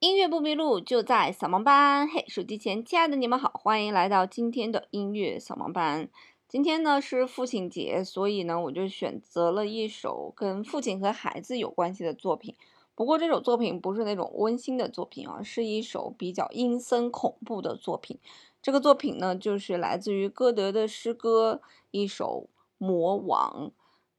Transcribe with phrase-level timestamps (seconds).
[0.00, 2.08] 音乐不迷路，就在扫盲班。
[2.08, 6.08] 嘿，手机前亲爱的你们好，欢迎来到今天的音乐扫盲班。
[6.48, 12.56] 今天呢是父亲节，所以呢我就选择了一首跟父亲和孩子有关系的作品。
[12.94, 18.18] 不过这首作品不是那种温馨的作品啊，是一首比较阴森恐怖的作品。
[18.62, 21.60] 这个作品呢就是来自于歌德的诗歌，
[21.90, 22.48] 一首
[22.78, 23.70] 《魔王》。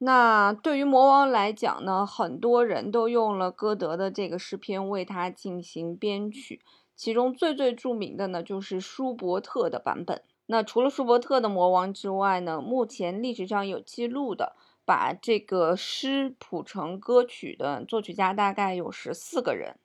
[0.03, 6.59] 那对于魔王来讲呢，很多人都用了歌德的这个诗篇为他进行编曲，
[6.95, 10.23] 其中最最著名的呢就是舒伯特的版本。
[10.47, 19.75] 那除了舒伯特的魔王之外呢，目前历史上有记录的把这个诗谱成歌曲的作曲家大概有十四个人。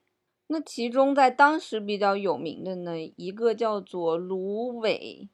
[0.47, 5.28] 那其中在当时比较有名的呢，一个叫做芦苇。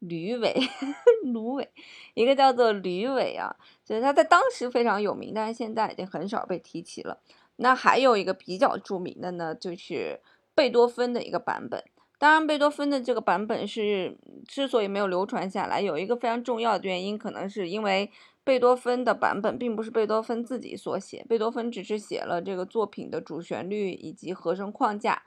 [0.00, 0.54] 吕伟，
[1.32, 1.68] 芦苇，
[2.14, 7.20] 一个叫做吕伟啊，就是他在当时非常有名，但是现在已经很少被提起了。
[7.56, 10.20] 那还有一个比较著名的呢，就是
[10.54, 11.82] 贝多芬的一个版本。
[12.16, 18.10] 当然，贝多芬的这个版本是之所以没有流传下来，有一个非常重要的原因，可能是因为
[18.44, 25.22] 贝多芬的版本并不是贝多芬自己所写，贝多芬只是写了这个作品的主旋律以及和声框架，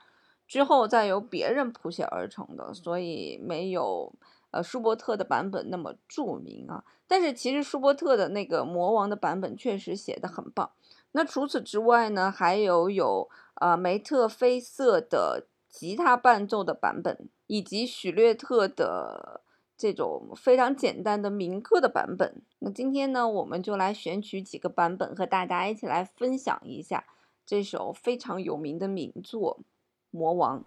[0.46, 4.14] 之后再由别人谱写而成的，所以没有。
[4.52, 10.70] 呃，舒伯特的版本那么著名啊，但是其实舒伯特的那个魔王的版本确实写的很棒。
[11.12, 19.40] 那除此之外呢，还有有呃梅特菲瑟的吉他伴奏的版本，以及许略特的
[19.76, 22.42] 这种非常简单的民歌的版本。
[22.58, 27.04] 那今天呢，我们就来选取几个版本和大家一起来分享一下
[27.46, 29.60] 这首非常有名的名作
[30.10, 30.64] 《魔王》。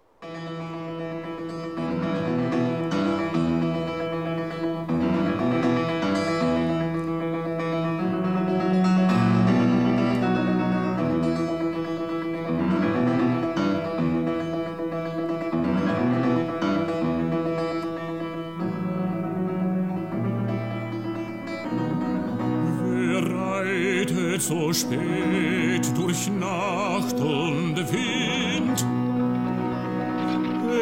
[24.42, 28.86] So spät durch Nacht und Wind.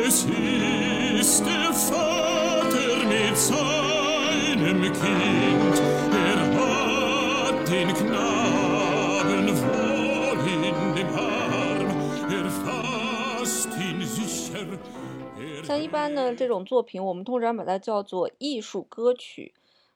[0.05, 0.25] Es
[1.19, 5.81] ist der Vater mit seinem Kind,
[6.27, 11.89] er hat den Knaben wohl in dem Arm,
[12.29, 14.67] er fasst ihn sicher.
[15.63, 19.53] 像一般呢，这种作品我们通常把它叫做艺术歌曲。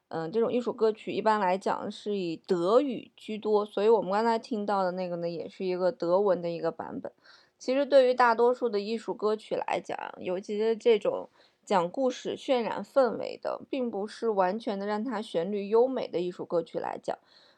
[0.09, 7.11] 嗯，这种艺术歌曲一般来讲是以德语居多，所以我们刚才听到的那个呢，也是一个德文的一个版本。
[7.59, 11.29] 其实对于大多数的艺术歌曲来讲，尤其是这种
[11.65, 17.17] 讲故事、渲染氛围的，并不是完全的让它旋律优美的艺术歌曲来讲，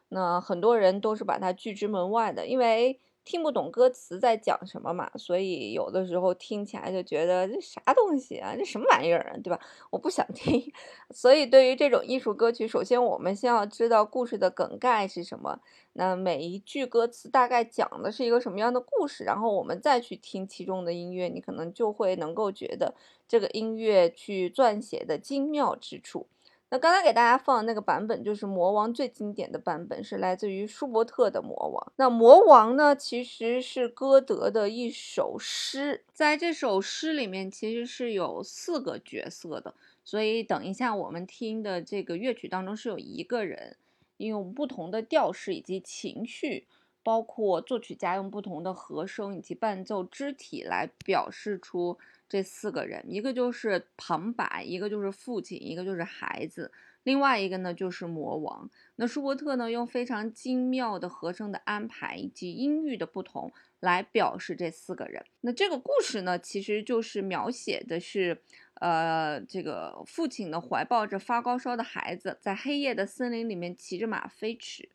[0.10, 3.00] 那很多人都是把它拒之门外的，因为。
[3.30, 9.60] 听不懂歌词在讲什么嘛，所以有的时候听起来就觉得这啥东西啊，这什么玩意儿啊，对吧？
[9.92, 10.74] 我不想听。
[11.14, 15.60] 所以对于这种艺术歌曲，首先我们先要知道故事的梗概是什么，
[15.94, 22.96] 那每一句歌词大概讲的是一个什么样的故事，然后我们再去听其中的音乐，你可能就会能够觉得
[23.28, 26.26] 这个音乐去撰写的精妙之处。
[26.72, 31.84] 那刚才给大家放的那个版本就是《魔王》最经典的版本，是来自于舒伯特的《魔王》。
[31.96, 39.74] 那《魔王》呢，其实是歌德的一首诗，在这首诗里面其实是有四个角色的，
[40.06, 43.75] 所以等一下我们听的这个乐曲当中是有一个人，
[44.18, 46.68] 用不同的调式以及情绪，
[47.04, 51.98] 包括作曲家用不同的和声以及伴奏肢体来表示出。
[52.32, 56.72] 这四个人，一个就是旁白，一个就是父亲，一个就是孩子，
[57.02, 58.70] 另外一个呢就是魔王。
[58.98, 65.26] 那舒伯特呢，用非常精妙的和声的安排以及音域的不同来表示这四个人。
[65.42, 68.40] 那这个故事呢，其实就是描写的是，
[68.76, 74.88] 呃，这个父亲呢怀抱着发高烧的孩子，在黑夜的森林里面骑着马飞驰。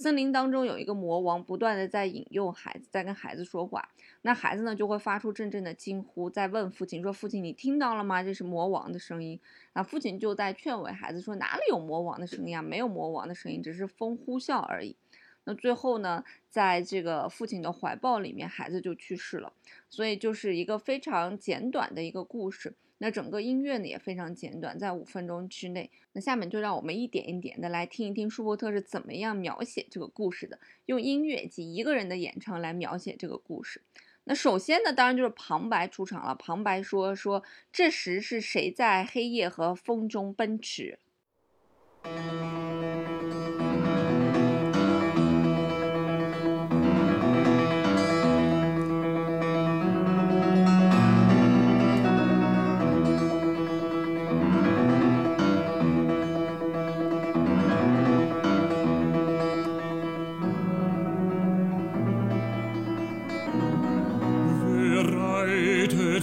[0.00, 3.86] 森林当中有一个魔王，不断的在引诱孩子，在跟孩子说话。
[4.22, 8.22] 那孩子呢，就会发出阵阵的惊呼，在问父亲说：“父亲，你听到了吗？
[8.22, 9.38] 这是魔王的声音。”
[9.74, 12.62] 那父亲就在劝慰孩子说：“哪里有魔王的声音啊？
[12.62, 14.96] 没有魔王的声音，只是风呼啸而已。”
[15.44, 19.52] 那最后呢，在这个父亲的怀抱里面，孩子就去世了。
[19.90, 22.72] 所以就是一个非常简短的一个故事。
[23.02, 25.90] 那整个音乐呢也非常简短，在五分钟之内。
[26.12, 33.80] 那下面就让我们一点一点的来听一听舒伯特是怎么样描写这个故事的，用音乐及一个人的演唱来描写这个故事。
[34.24, 36.34] 那首先呢，当然就是旁白出场了。
[36.34, 37.42] 旁白说：“说
[37.72, 40.98] 这时是谁在黑夜和风中奔驰？”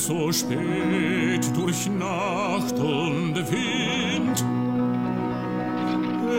[0.08, 4.46] So spät durch Nacht und Wind.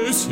[0.08, 0.26] Es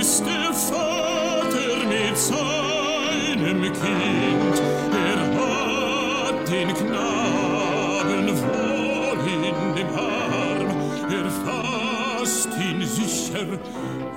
[0.00, 4.62] ist der Vater mit seinem Kind,
[5.10, 10.68] er hat den Knaben wohl in dem Arm,
[11.10, 13.58] er fasst ihn sicher,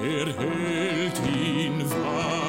[0.04, 2.49] er hält ihn warm.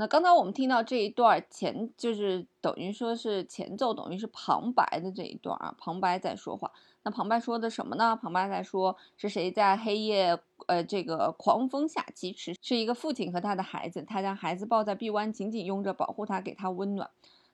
[0.00, 6.72] 那刚才我们听到这一段前，就是等于说是前奏，等于是旁白的这一段啊，旁白在说话。
[7.02, 8.16] 那旁白说的什么呢？
[8.16, 10.38] 旁白在说是谁在黑夜，
[10.68, 17.10] 呃，这个狂风下疾驰，是一个父亲和他的孩子，他将孩子抱在臂弯，紧紧拥着，保护他，给他温暖。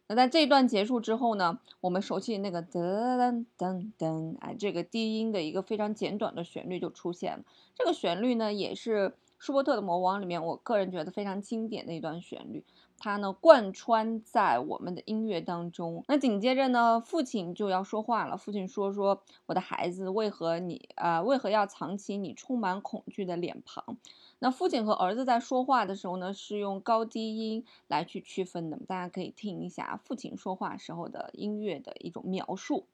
[0.07, 2.79] 那在这一段结束之后呢，我们熟悉那个噔
[3.19, 7.43] 噔噔噔，哎，这个低音的一个非常简短的旋律就出现了。
[7.75, 12.65] 这个旋律呢，也是舒伯特的《魔王》里面，我个人觉得非常经典的一段旋律，
[12.99, 16.03] 它呢贯穿在我们的音乐当中。
[16.09, 18.37] 那紧接着呢，父亲就要说话了。
[18.37, 23.99] 父亲说：“说我的孩子，为何你啊、为何要藏起你充满恐惧的脸庞？”
[24.41, 28.79] 那父亲和儿子在说话的时候呢，是用高低音来去区分的。
[28.89, 32.87] 大家可以听一下父亲说话时候的音乐的一种描述。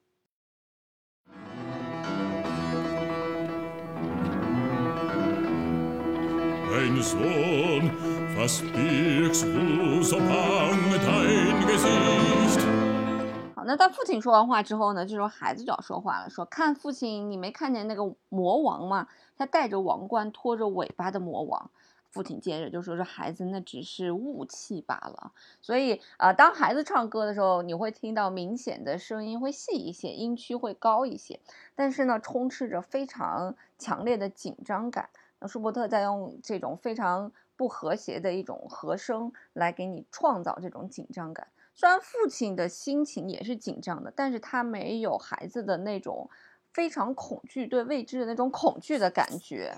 [6.72, 7.90] Mein Sohn,
[8.34, 12.64] was birgst du so bang dein Gesicht?
[13.54, 19.06] 好，那当父亲说完话之后呢，这时候孩子就要说话了，说：“看父亲，你没看见那个魔王吗？
[19.36, 21.70] 他戴着王冠、拖着尾巴的魔王。”
[22.10, 31.38] 父亲接着就说：“说孩子，那只是雾气罢了。”所以，呃，当孩子唱歌的时候，你会听到明显的声音会细一些，音区会高一些，
[31.74, 35.10] 但是呢，充斥着非常强烈的紧张感。
[35.46, 41.46] 舒伯特在用这种非常不和谐的一种和声来给你创造这种紧张感。
[41.74, 46.28] 虽然父亲的心情也是紧张的，但是他没有孩子的那种
[46.72, 49.74] 非常恐惧、对未知的那种恐惧的感觉。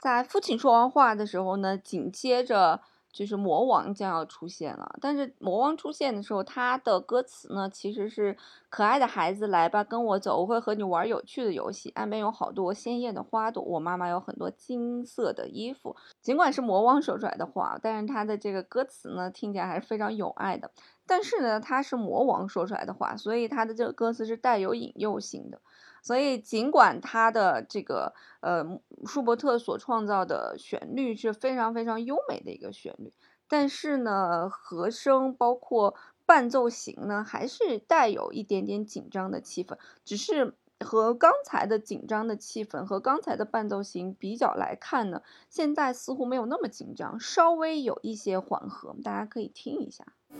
[0.00, 2.80] 在父亲说完话的时候呢，紧接着
[3.12, 4.96] 就是魔王将要出现了。
[5.00, 8.36] 但是魔王出现的时候，他的歌词呢其实是
[8.68, 11.90] “可爱的孩子来吧，跟我走，我会和你玩有趣的游戏。
[11.90, 20.68] 岸边有好多鲜艳的花朵，我妈妈有很多金色的衣服。”尽管是魔王说出来的话，但是他的这个歌词呢听起来还是非常有爱的。
[21.10, 25.60] 但是呢，他是魔王说出来的话，所以他的这个歌词是带有引诱性的。
[26.02, 28.64] 所以，尽管他的这个呃
[29.04, 33.12] 舒伯特所创造的旋律是非常非常优美的一个旋律，
[33.48, 50.06] 但是呢，和声包括伴奏型呢，还是带有一点点紧张的气氛，只是和刚才的紧张的气氛和刚才的伴奏型比较来看呢，现在似乎没有那么紧张，稍微有一些缓和，大家可以听一下。
[50.32, 50.38] Du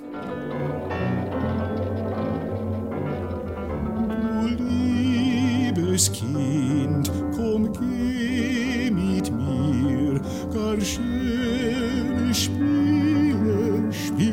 [4.56, 10.20] liebes Kind, komm, geh mit mir,
[10.54, 14.32] gar schöne Spiele, spiel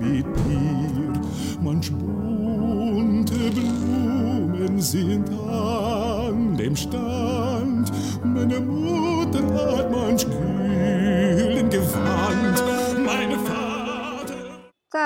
[0.00, 1.12] mit mir.
[1.60, 7.92] Manch bunte Blumen sind an dem Stand,
[8.24, 12.75] meine Mutter hat manch kühlen Gewand,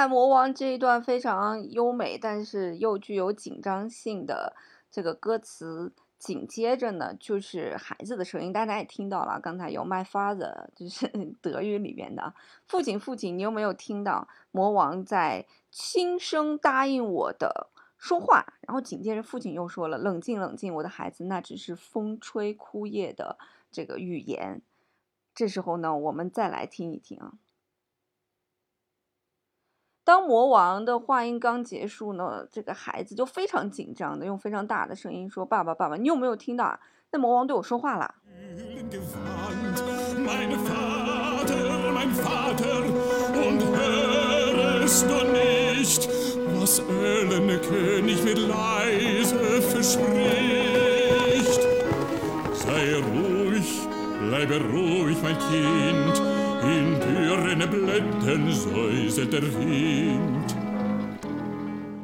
[0.00, 4.56] 在魔王这一段非常优美，但是又具有紧张性的
[4.90, 11.06] 这个歌词，紧接着呢就是孩子的声音，大家也听到了，刚才有 My father，就是
[11.42, 12.32] 德语里面的
[12.66, 18.54] 父亲，父亲，你有没有听到魔王在轻声答应我的说话？
[18.62, 23.36] 然后紧接着父亲又说了：“冷静，冷静，我的孩子，那只是风吹枯叶的
[23.70, 24.62] 这个语言。”
[25.36, 27.34] 这时候呢，我们再来听一听啊。
[30.10, 36.80] 当魔王的话音刚结束呢，这个孩子就非常紧张的用非常大的声音说：“爸爸，爸爸，你有没有听到啊？
[37.12, 38.12] 那魔王对我说话啦！”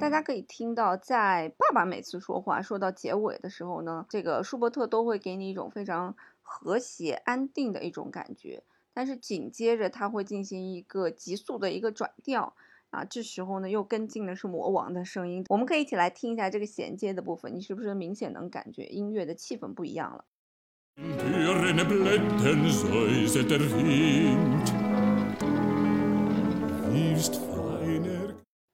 [0.01, 8.63] 大家可以听到在爸爸每次说话说到结尾的时候呢这个舒伯特都会给你一种非常和谐安定的一种感觉。
[8.95, 12.55] 但是紧接着他会进行一个急速的一个转调
[12.89, 15.45] 啊这时候呢又跟进的是魔王的声音。
[15.51, 20.25] 我们可以一起来听一下这个衔接的部分你是不是明显能感觉音乐的气氛不一样了？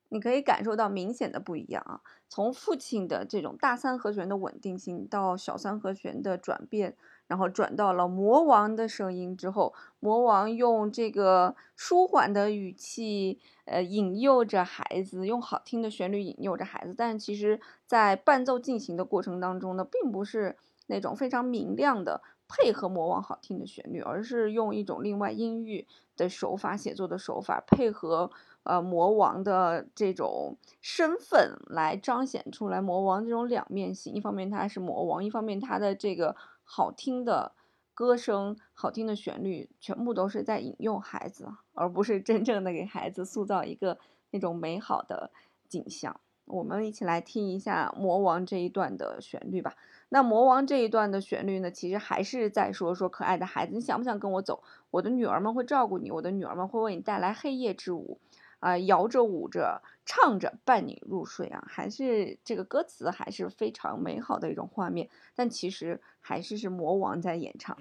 [0.09, 20.57] 你可以感受到明显的不一样啊，从父亲的这种大三和弦的稳定性到小三和弦的转变，然后转到了魔王的声音之后，魔王用这个舒缓的语气，呃，引诱着孩子，用好听的旋律引诱着孩子，但其实，在伴奏进行的过程当中呢，并不是
[20.93, 28.31] 那种非常明亮的配合魔王好听的旋律，而是用一种另外音域的手法写作的手法配合。
[28.65, 34.15] 呃，魔王的这种身份来彰显出来，魔王这种两面性。
[34.15, 37.55] 一方面他是魔王，一方面他的这个好听的
[37.93, 43.99] 歌声、好听的旋律，全部都是在引诱孩子，而不是真正的给孩子塑造一个
[44.31, 45.33] 那种美好的
[45.67, 46.21] 景象。
[46.45, 49.75] 我们一起来听一下魔王这一段的旋律吧。
[50.13, 54.63] 那魔王这一段的旋律呢，其实还是在说说可爱的孩子，你想不想跟我走？
[54.91, 58.21] 我的女儿们会照顾你，我的女儿们会为你带来黑夜之舞。
[58.61, 67.77] 啊，摇着舞着，唱着伴你入睡啊，还是这个歌词还是非常美好的一种画面，但其实还是是魔王在演唱。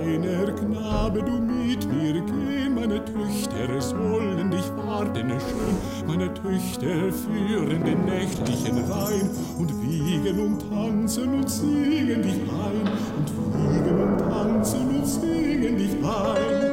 [0.00, 7.84] feiner Knabe, du mit mir geh, meine Töchter sollen dich warten schön, meine Töchter führen
[7.84, 12.86] den nächtlichen Wein und wiegen und tanzen und singen dich ein,
[13.16, 16.72] und wiegen und tanzen und singen dich ein.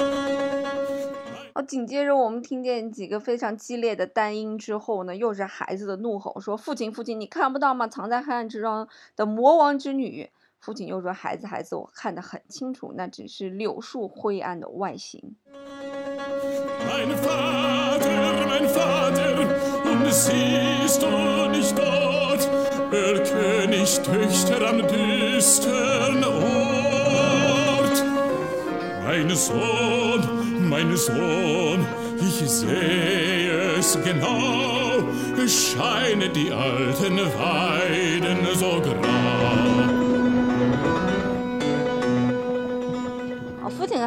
[1.55, 7.87] 好，紧接着我们听见几个非常激烈的单音之后呢，又是孩子的怒吼，说：“父亲，父亲，你看不到吗？
[7.87, 10.29] 藏在黑暗之中的魔王之女。”
[10.60, 15.36] 父亲又说：“孩子，孩子，我看得很清楚，那只是柳树灰暗的外形。”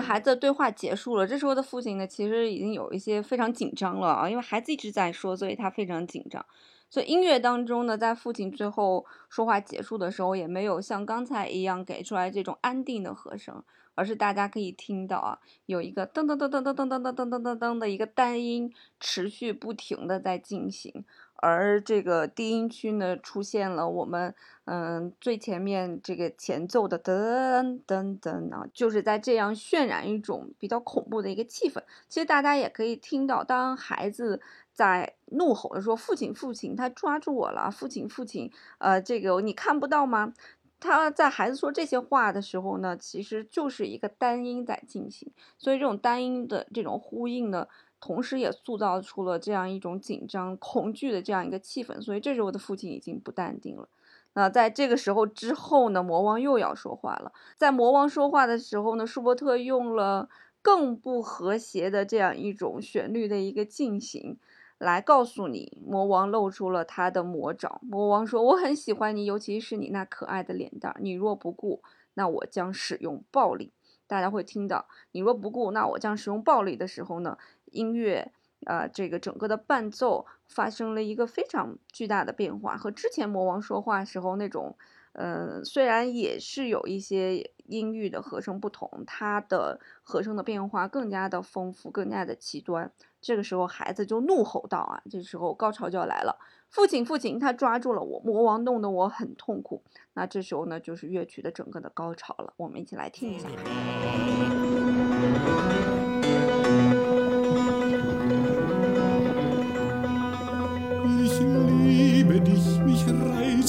[0.01, 6.46] 孩子的对话结束了，这时候的父亲呢，其实已经有一些非常紧张了啊，因为孩子一直在说，所以他非常紧张。
[6.89, 13.63] 所以音乐当中呢，在父亲最后说话结束的时候，也没有像刚才一样给出来这种安定的和声，
[13.96, 21.05] 而是大家可以听到啊，有一个噔噔噔噔噔噔噔噔噔噔噔的一个单音持续不停的在进行。
[21.41, 24.33] 而这个低音区呢，出现了我们
[24.65, 31.81] 嗯最前面这个前奏的噔噔噔啊，就是在这样渲染一种比较恐怖的一个气氛。
[32.07, 34.39] 其实大家也可以听到，当孩子
[34.71, 40.33] 在怒吼的时候，父亲父亲，他抓住我了，父亲父亲，呃，这个你看不到吗？
[40.79, 47.67] 他在孩子说这些话的时候呢，其实就是一个单音在进行，所以这种单音的这种呼应呢。
[48.01, 53.88] 同时也塑造出了这样一种紧张、恐惧的这样一个气氛，所以这时候的父亲已经不淡定了。
[54.34, 57.31] 那在这个时候之后呢，魔王又要说话了。
[57.58, 60.29] 在魔王说话的时候呢，舒伯特用了
[60.62, 64.39] 更不和谐的这样一种旋律的一个进行，
[64.77, 67.79] 来告诉你，魔王露出了他的魔爪。
[67.84, 70.96] 魔王说：“我很喜欢你，尤其是你那可爱的脸蛋。
[71.01, 73.74] 你若不顾，那我将使用暴力。”
[74.08, 77.38] 大家会听到，你若不顾，那我将使用暴力的时候呢？
[77.72, 78.32] 音乐，
[78.66, 84.78] 呃，这个整个的伴奏发生了一个非常巨大的变化，和之前魔王说话时候那种，
[85.13, 92.92] 呃，虽然也是有一些音域的和声不同，它的和声的变化更加的丰富，更加的极端。
[93.22, 96.40] 这个时候孩子就怒吼道：“啊，这时候高潮就要来了！
[96.70, 102.54] 父亲，父亲，他抓住了我，魔王弄得我很痛苦。”那这时候呢，就是乐曲的整个的高潮了。
[102.58, 103.48] 我们一起来听一下。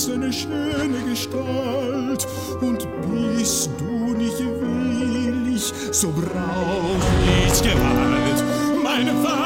[0.03, 2.27] Seine schöne Gestalt
[2.61, 2.87] und
[3.37, 7.07] bist du nicht willig, so brauch
[7.47, 8.45] ich Gewalt.
[8.83, 9.42] Mein Vater,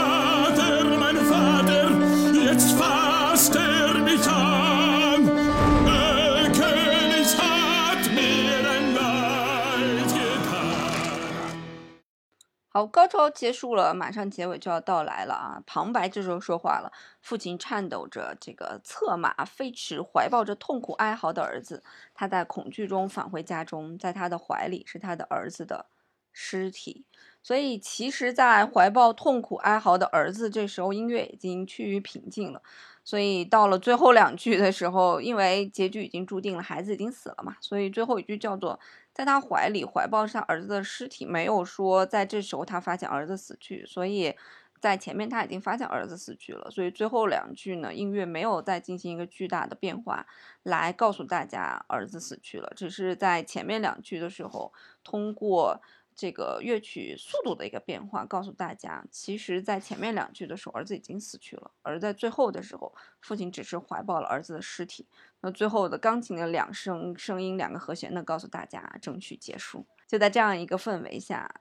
[12.77, 15.63] 好，高潮结束了，马上结尾就要到来了啊！
[15.65, 16.93] 旁白这时候说话了，
[17.23, 25.87] 父亲颤抖着，这个策马飞驰，怀抱着痛苦哀嚎的儿子，他在恐惧中返回家中，在他的怀里是他的儿子的
[26.35, 27.07] 尸体。
[27.43, 32.61] 所以，其实，在怀抱痛苦哀嚎的儿子，这时候音乐已经趋于平静了。
[33.03, 38.79] 所以到了最后两句的时候，因为结局已经注定了，孩子已经死了嘛，所以最后一句叫做
[39.17, 44.37] 在他怀里怀抱是他儿子的尸体，没有说在这时候他发现儿子死去，所以
[44.79, 50.27] 在前面他已经发现儿子死去了，所以最后两句呢，音乐没有再进行一个巨大的变化
[50.65, 54.71] 来告诉大家儿子死去了，只是在前面两句的时候
[55.03, 55.81] 通过。
[56.17, 65.07] 这个乐曲速度的一个变化，告诉大家，其实，在前面两句的时候，儿子已经死去了；而在最后的时候，父亲只是怀抱了儿子的尸体。
[65.43, 69.87] 那最后的钢琴的两声声音，两个和弦呢，告诉大家，争取结束。
[70.09, 71.61] 就在这样一个氛围下，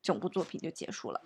[0.00, 1.20] 整部作品就结束了。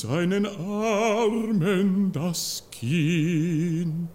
[0.00, 4.08] Seinen Armen das Kind.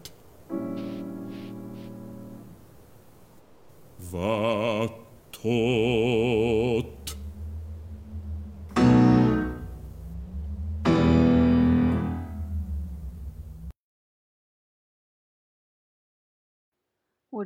[4.11, 4.54] War
[5.45, 5.51] 我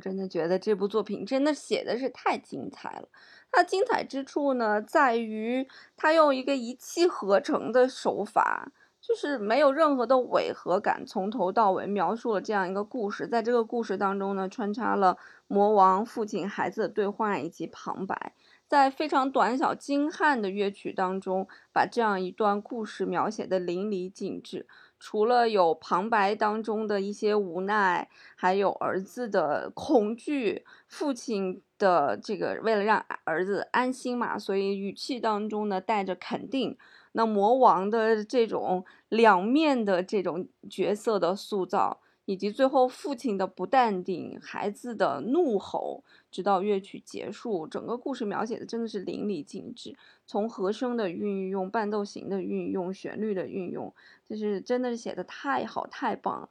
[0.00, 3.10] 真的觉得这部作品真的写的是太精彩了。
[3.50, 13.26] 它精彩之处呢，在于它用一个一气呵成的手法，就是没有任何的违和感，从头到尾描述了这样一个故事。
[13.26, 18.34] 在这个故事当中呢，穿插了魔王、父亲、孩子的对话以及旁白，
[18.68, 24.66] 在非常短小精悍的乐曲当中，把这样一段故事描写的淋漓尽致。
[24.98, 36.76] 除了有旁白当中的一些无奈，还有儿子的恐惧，父亲的这个为了让儿子安心嘛，所以语气当中呢带着肯定。
[37.12, 42.00] 那魔王的这种两面的这种角色的塑造。
[42.26, 49.96] 以及最后父亲的不淡定，孩子的怒吼，直到乐曲结束，整个故事描写的真的是淋漓尽致。
[50.28, 53.92] 从和声的运用、伴奏型的运用、旋律的运用，
[54.28, 56.48] 就是真的是写的太好太棒了。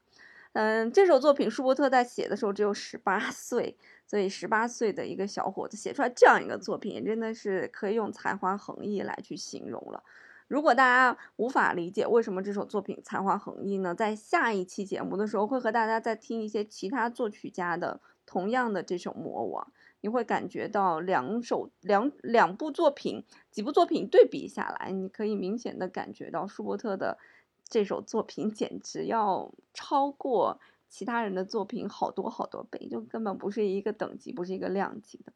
[0.51, 10.03] 嗯，这首作品舒伯特在写的时候只有十八岁，所以十八岁的一个小伙子写出来这样一个作品，真的是可以用才华横溢来去形容了。
[10.49, 13.93] 如果大家无法理解为什么这首作品才华横溢呢？
[13.93, 19.63] 在下一期节目的时候，会和大家再听一些其他作曲家的同样的这首《魔王》，
[20.01, 27.19] 你会感觉到两首两两部作品，几部作品对比下来，你可以明显的感觉到舒伯特的
[27.63, 35.31] 这首作品简直要超过其他人的作品好多好多倍，就根本不是一个等级，不是一个量级的。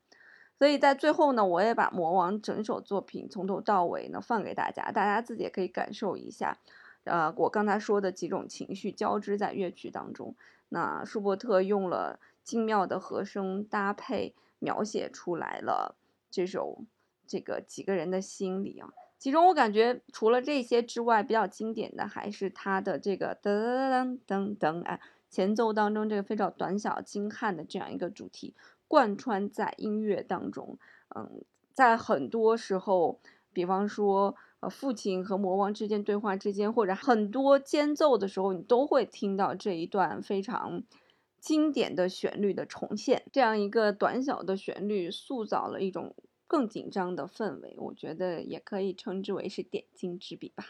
[0.60, 6.58] 所以在最后呢，我也把《魔王》整首作品从头到尾呢放给大家，大家自己也可以感受一下。
[7.04, 10.36] 呃，我刚才说的几种情绪交织在乐曲当中，
[10.70, 15.98] 那舒伯特用了精妙的和声搭配，描写出来了
[16.32, 16.86] 这首
[17.28, 18.89] 这个几个人的心理啊。
[19.20, 23.50] 其中我感觉除了这些之外，比较经典的还是他的这个噔
[23.92, 28.54] 噔噔噔噔，哎，前奏当中这个非常短小精悍的这样一个主题。
[28.93, 30.77] 贯穿在音乐当中，
[31.15, 33.19] 嗯，在很多时候，
[33.51, 40.84] 比方说，呃，父亲和魔王之间对话之间，或者很多间奏的时候，你都会听到这一段非常
[41.39, 43.25] 经典的旋律的重现。
[43.32, 50.65] 这样一个短小的旋律，塑造了一种更紧张的氛围，我觉得也可以称之为是点睛之笔吧。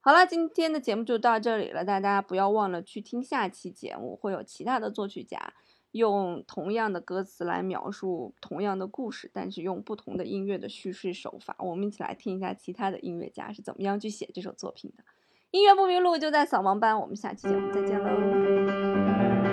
[0.00, 5.52] 好了，今天的节目就到这里了，大家不要忘了去听下期节目，会有其他的作曲家。
[5.92, 11.54] 用同样的歌词来描述同样的故事，但是用不同的音乐的叙事手法。
[11.58, 15.04] 我们一起来听一下其他的音乐家是怎么样去写这首作品的。
[15.50, 19.51] 音乐不迷路就在扫盲班，我们下期节目再见喽。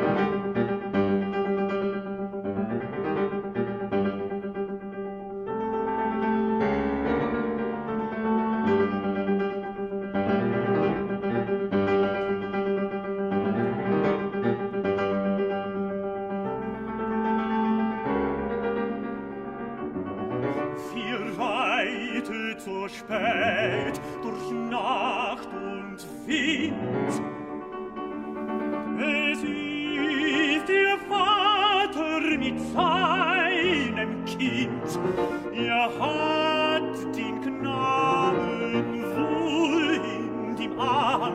[34.40, 35.00] Kind.
[35.54, 41.34] Er hat den Knaben wohl in dem Arm,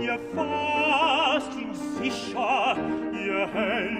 [0.00, 2.76] ihr fasst ihn sicher,
[3.12, 3.99] ihr hält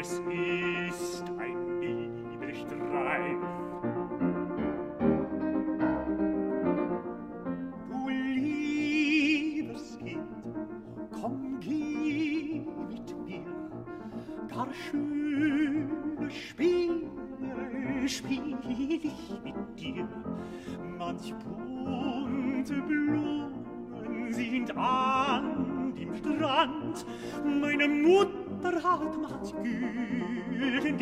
[0.00, 0.22] es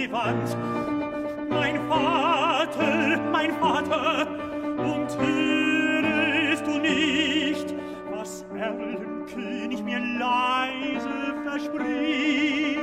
[0.08, 0.14] die
[1.50, 4.26] Mein Vater, mein Vater,
[4.78, 7.74] um und hörest du nicht,
[8.10, 12.80] was er dem König mir leise verspricht?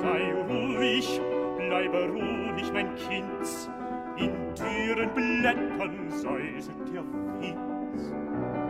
[0.00, 1.20] Sei ruhig,
[1.58, 3.70] bleibe ruhig, mein Kind,
[4.16, 7.04] in Türen Blättern säuselt der
[7.40, 8.63] Wind.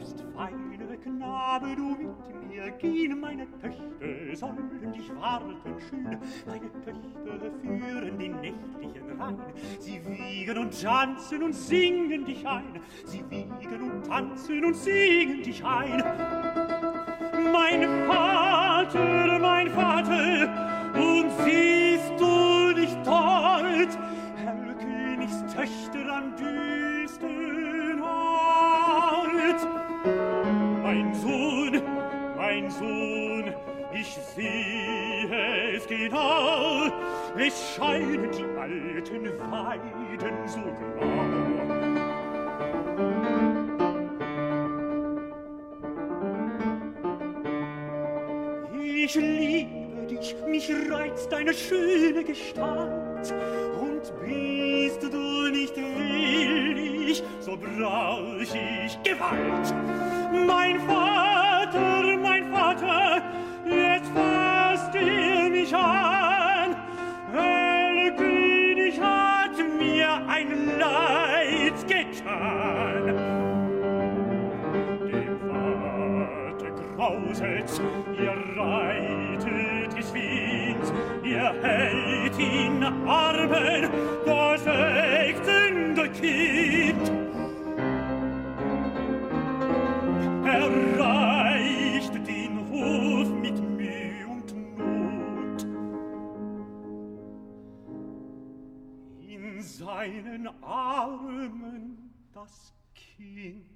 [0.00, 5.56] Willst, feine Knabe, du mit mir gehen, meine Töchter sollen dich warten
[5.90, 6.18] schön.
[6.46, 9.38] Meine Töchter führen den nächtlichen Rhein.
[9.78, 12.80] Sie wiegen und tanzen und singen dich ein.
[13.04, 16.02] Sie wiegen und tanzen und singen dich ein.
[17.52, 20.48] Mein Vater, mein Vater,
[20.94, 23.98] und siehst du nicht dort,
[24.36, 26.34] Herr Königs Töchter am
[32.70, 33.52] Sohn,
[33.92, 36.86] ich sehe es genau,
[37.36, 41.50] es scheinen die alten Weiden so grau.
[48.72, 53.34] Ich liebe dich, mich reizt deine schöne Gestalt,
[53.80, 59.74] und bist du nicht willig, so brauch ich Gewalt.
[60.46, 61.39] Mein Vater,
[77.30, 77.80] hauses,
[78.18, 80.92] ihr reitet des wind
[81.24, 83.90] ihr hält in Armen
[84.24, 87.12] das ächzende Kind.
[90.44, 95.66] Erreicht den Hof mit Mühe und Not.
[99.28, 103.66] In seinen Armen das Kind.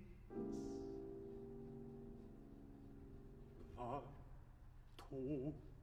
[5.17, 5.74] Oh.